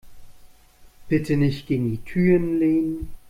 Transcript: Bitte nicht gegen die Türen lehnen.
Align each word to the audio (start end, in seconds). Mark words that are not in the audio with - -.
Bitte 1.09 1.37
nicht 1.37 1.67
gegen 1.67 1.91
die 1.91 2.03
Türen 2.03 2.57
lehnen. 2.57 3.09